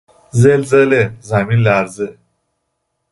[0.41, 2.07] زلزله، زمین لرزه